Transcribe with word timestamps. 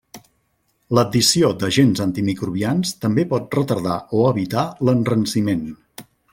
L'addició 0.97 1.51
d'agents 1.63 2.01
antimicrobians 2.07 2.95
també 3.05 3.27
pot 3.35 3.55
retardar 3.59 4.01
o 4.21 4.25
evitar 4.33 4.65
l'enranciment. 4.89 5.65